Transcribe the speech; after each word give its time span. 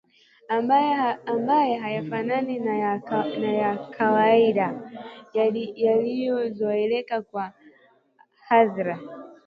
ambayo 1.25 1.79
hayafanani 1.81 2.59
na 2.59 2.77
ya 3.41 3.75
kawaida 3.97 4.79
yaliyozoeleka 5.75 7.21
kwa 7.21 7.53
hadhira 8.47 8.99